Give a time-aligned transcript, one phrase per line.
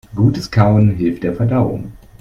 [0.15, 1.91] Gutes Kauen hilft der Verdauung.